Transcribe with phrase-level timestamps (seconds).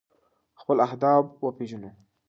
[0.61, 1.91] خپل اهداف وپیژنو.